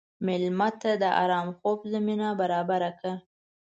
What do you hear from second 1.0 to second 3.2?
د ارام خوب زمینه برابره کړه.